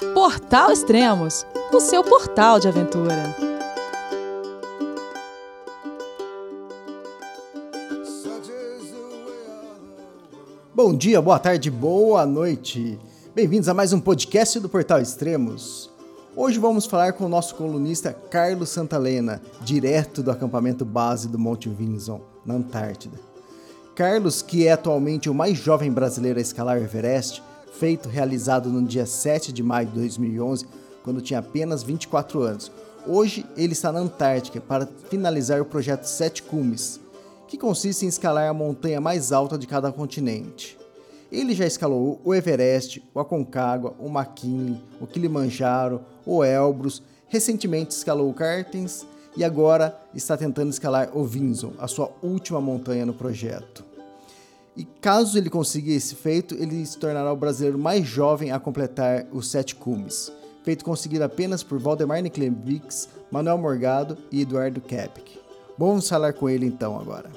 [0.00, 3.36] Portal Extremos, o seu portal de aventura.
[10.74, 12.98] Bom dia, boa tarde, boa noite.
[13.34, 15.90] Bem-vindos a mais um podcast do Portal Extremos.
[16.34, 21.68] Hoje vamos falar com o nosso colunista Carlos Santalena, direto do acampamento base do Monte
[21.68, 23.18] Vinson, na Antártida.
[23.94, 27.42] Carlos, que é atualmente o mais jovem brasileiro a escalar o Everest,
[27.72, 30.66] feito realizado no dia 7 de maio de 2011,
[31.02, 32.70] quando tinha apenas 24 anos.
[33.06, 37.00] Hoje ele está na Antártica para finalizar o projeto Sete Cumes,
[37.48, 40.78] que consiste em escalar a montanha mais alta de cada continente.
[41.32, 48.28] Ele já escalou o Everest, o Aconcagua, o McKinley, o Kilimanjaro, o Elbrus, recentemente escalou
[48.28, 49.06] o Cartens
[49.36, 53.89] e agora está tentando escalar o Vinson, a sua última montanha no projeto.
[54.76, 59.26] E caso ele consiga esse feito, ele se tornará o brasileiro mais jovem a completar
[59.32, 65.40] os sete cumes, feito conseguido apenas por Valdemar Niklevics, Manuel Morgado e Eduardo Kepik.
[65.76, 67.30] Vamos falar com ele então agora.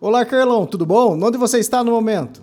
[0.00, 1.16] Olá, Carlão, tudo bom?
[1.22, 2.42] Onde você está no momento?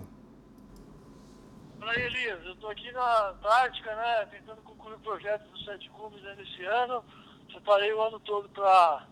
[1.78, 2.38] Olá, Elias.
[2.46, 6.64] Eu estou aqui na Antártica, né, tentando concluir o projeto dos Sete Cumes ainda esse
[6.64, 7.04] ano.
[7.52, 9.06] Separei o ano todo para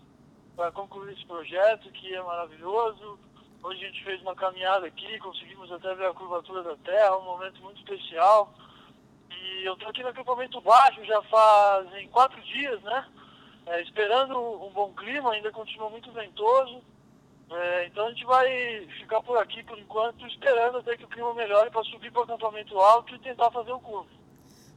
[0.73, 3.19] concluir esse projeto, que é maravilhoso.
[3.62, 7.25] Hoje a gente fez uma caminhada aqui, conseguimos até ver a curvatura da Terra, um
[7.25, 8.53] momento muito especial.
[9.31, 13.06] E eu estou aqui no acampamento baixo já fazem quatro dias, né?
[13.67, 16.81] É, esperando um bom clima, ainda continua muito ventoso.
[17.51, 21.33] É, então a gente vai ficar por aqui por enquanto, esperando até que o clima
[21.34, 24.19] melhore para subir para o acampamento alto e tentar fazer o curso.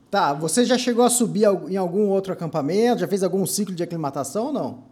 [0.09, 3.00] Tá, você já chegou a subir em algum outro acampamento?
[3.00, 4.91] Já fez algum ciclo de aclimatação ou não?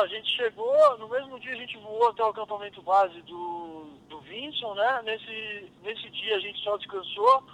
[0.00, 4.20] A gente chegou, no mesmo dia a gente voou até o acampamento base do, do
[4.20, 5.02] Vinson, né?
[5.04, 7.44] Nesse, nesse dia a gente só descansou.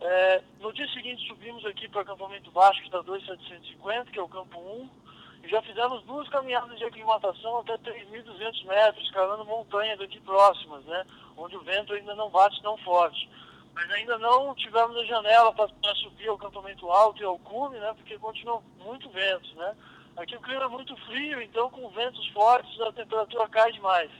[0.00, 4.22] É, no dia seguinte subimos aqui para o acampamento baixo, que está 2,750, que é
[4.22, 5.06] o campo 1
[5.48, 11.04] já fizemos duas caminhadas de aclimatação até 3.200 metros, escalando montanhas aqui próximas, né?
[11.36, 13.28] Onde o vento ainda não bate tão forte.
[13.74, 17.92] Mas ainda não tivemos a janela para subir ao acampamento alto e ao cume, né?
[17.94, 19.76] Porque continua muito vento, né?
[20.16, 24.10] Aqui o clima é muito frio, então com ventos fortes a temperatura cai demais.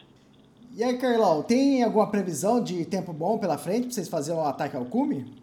[0.75, 4.45] E aí, Carlão, tem alguma previsão de tempo bom pela frente para vocês fazerem um
[4.45, 5.43] ataque ao cume?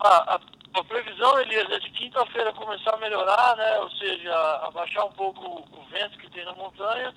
[0.00, 0.40] Ah, a
[0.78, 3.78] a previsão, Elias, é de quinta-feira começar a melhorar, né?
[3.78, 4.30] Ou seja,
[4.66, 7.14] abaixar um pouco o vento que tem na montanha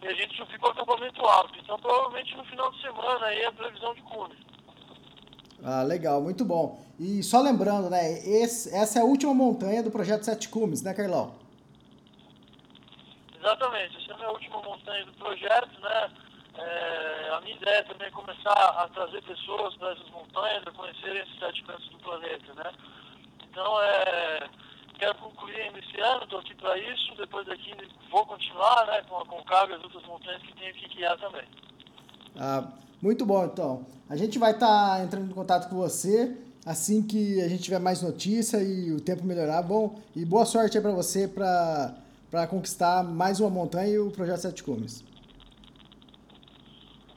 [0.00, 1.52] e a gente subir para o acampamento alto.
[1.58, 4.34] Então, provavelmente no final de semana aí é a previsão de cume.
[5.64, 6.78] Ah, legal, muito bom.
[7.00, 8.18] E só lembrando, né?
[8.18, 11.34] Esse, essa é a última montanha do projeto Sete Cumes, né, Carlão?
[13.38, 16.10] Exatamente, essa é a última montanha do projeto, né?
[16.56, 21.22] É, a minha ideia também é começar a trazer pessoas para essas montanhas, a conhecerem
[21.22, 22.70] esses sete cantos do planeta, né?
[23.50, 24.48] Então, é,
[24.98, 27.74] quero concluir ainda esse ano, estou aqui para isso, depois daqui
[28.10, 31.44] vou continuar né, com a Concagua e as outras montanhas que tenho que guiar também.
[32.38, 32.68] Ah,
[33.04, 33.84] muito bom, então.
[34.08, 36.34] A gente vai estar tá entrando em contato com você
[36.64, 39.60] assim que a gente tiver mais notícia e o tempo melhorar.
[39.60, 44.38] Bom, e boa sorte aí para você para conquistar mais uma montanha e o Projeto
[44.38, 45.04] Sete Cumes.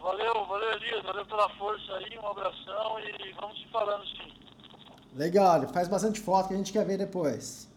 [0.02, 4.34] Valeu, valeu Elias, valeu pela força aí, um abração e vamos se falando sim.
[5.16, 7.72] Legal, faz bastante foto que a gente quer ver depois.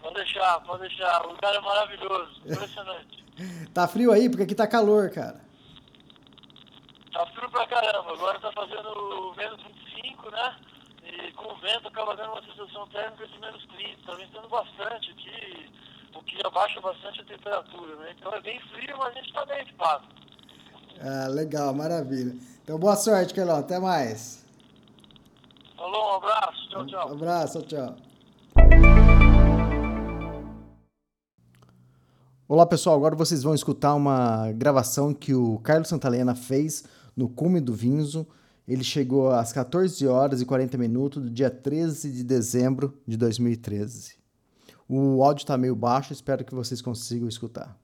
[0.00, 1.22] Pode deixar, pode deixar.
[1.26, 3.24] O lugar é maravilhoso, impressionante.
[3.74, 4.30] tá frio aí?
[4.30, 5.45] Porque aqui tá calor, cara.
[7.16, 8.12] Tá frio pra caramba.
[8.12, 10.54] Agora tá fazendo menos 25, né?
[11.02, 14.02] E com o vento acaba dando uma sensação térmica de menos 30.
[14.04, 15.70] Tá ventando bastante aqui,
[16.14, 18.14] o que abaixa bastante a temperatura, né?
[18.18, 20.04] Então é bem frio, mas a gente tá bem equipado.
[21.00, 22.34] Ah, legal, maravilha.
[22.62, 23.60] Então boa sorte, Carlão.
[23.60, 24.44] Até mais.
[25.74, 26.68] Falou, um abraço.
[26.68, 27.08] Tchau, tchau.
[27.08, 27.96] Um abraço, tchau.
[32.46, 36.84] Olá pessoal, agora vocês vão escutar uma gravação que o Carlos Santalena fez
[37.16, 38.26] no cume do Vinzo.
[38.68, 44.16] Ele chegou às 14 horas e 40 minutos do dia 13 de dezembro de 2013.
[44.88, 47.76] O áudio está meio baixo, espero que vocês consigam escutar.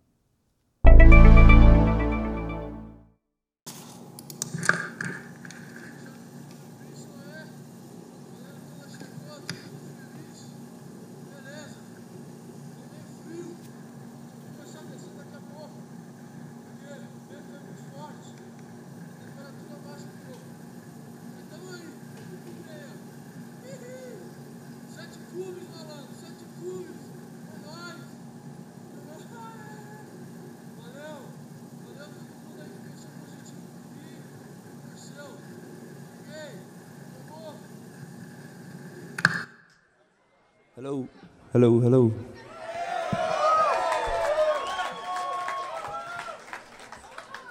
[40.83, 41.07] Hello,
[41.53, 42.13] hello, hello.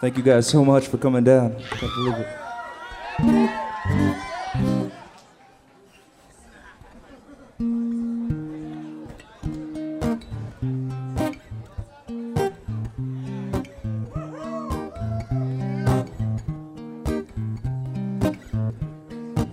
[0.01, 1.55] Thank you guys so much for coming down.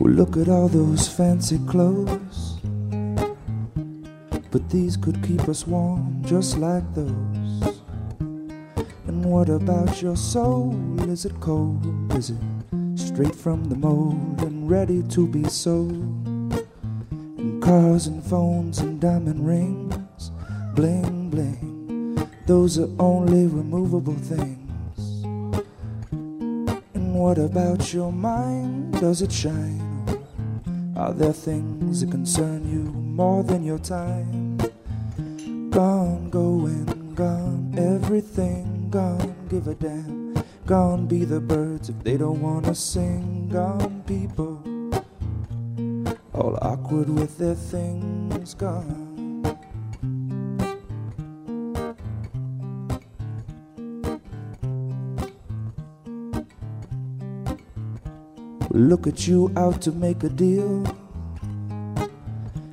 [0.00, 2.27] Look at all those fancy clothes.
[4.70, 7.78] These could keep us warm just like those.
[9.06, 10.76] And what about your soul?
[11.08, 12.12] Is it cold?
[12.12, 12.36] Is it
[12.94, 15.94] straight from the mold and ready to be sold?
[17.38, 20.32] And cars and phones and diamond rings,
[20.74, 22.28] bling bling.
[22.44, 25.24] Those are only removable things.
[26.12, 29.00] And what about your mind?
[29.00, 29.80] Does it shine?
[30.94, 34.56] Are there things that concern you more than your time?
[35.70, 40.34] Gone, going, gone, everything gone, give a damn.
[40.66, 43.48] Gone be the birds if they don't wanna sing.
[43.52, 44.62] Gone people,
[46.32, 49.42] all awkward with their things gone.
[58.70, 60.97] Look at you out to make a deal.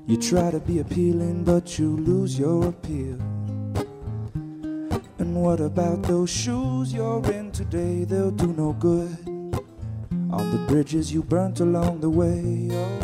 [0.07, 3.19] You try to be appealing, but you lose your appeal.
[5.17, 8.03] And what about those shoes you're in today?
[8.03, 9.17] They'll do no good
[10.31, 12.69] on the bridges you burnt along the way.
[12.71, 12.99] Oh,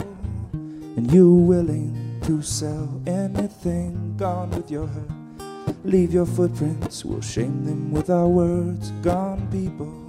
[0.95, 5.75] and you willing to sell anything gone with your hurt.
[5.83, 8.91] Leave your footprints, we'll shame them with our words.
[9.01, 10.01] Gone people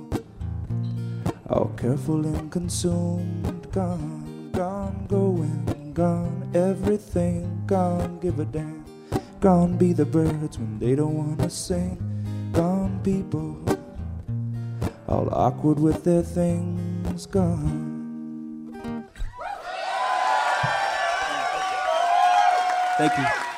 [1.52, 5.31] all careful and consumed, gone, gone, going,
[5.94, 8.84] gone, everything gone, give a damn.
[9.40, 11.98] Gone be the birds when they don't wanna sing,
[12.52, 13.58] gone people,
[15.08, 17.92] all awkward with their things, gone.
[22.98, 23.51] Thank you.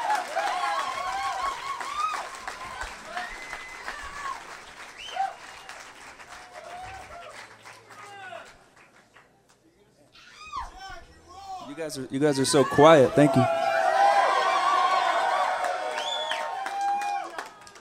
[11.84, 13.12] Guys are you guys are so quiet.
[13.12, 13.44] Thank you.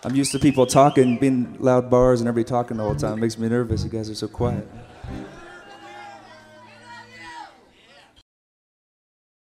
[0.03, 3.17] I'm used to people talking, being loud bars, and everybody talking all the whole time.
[3.17, 3.85] It makes me nervous.
[3.85, 4.67] You guys are so quiet.